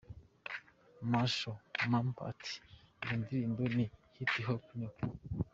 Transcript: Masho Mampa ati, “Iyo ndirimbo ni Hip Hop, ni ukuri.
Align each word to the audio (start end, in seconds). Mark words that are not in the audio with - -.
Masho 1.11 1.51
Mampa 1.91 2.21
ati, 2.31 2.55
“Iyo 3.03 3.13
ndirimbo 3.21 3.61
ni 3.75 3.85
Hip 4.15 4.33
Hop, 4.47 4.63
ni 4.77 4.85
ukuri. 4.89 5.17